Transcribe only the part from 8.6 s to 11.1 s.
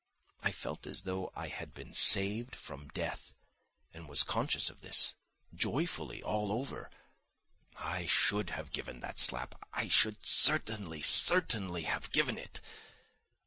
given that slap, I should certainly,